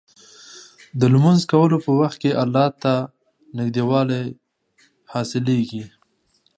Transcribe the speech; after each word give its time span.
د 0.99 1.01
لمونځ 1.13 1.41
کولو 1.51 1.77
په 1.85 1.91
وخت 1.99 2.17
کې 2.21 2.37
الله 2.43 2.65
ته 2.81 2.93
نږدېوالی 3.57 4.23
حاصلېږي. 5.11 5.83